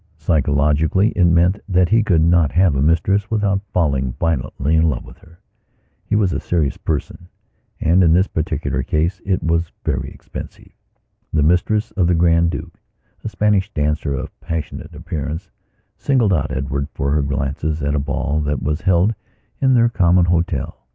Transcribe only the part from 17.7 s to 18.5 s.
at a ball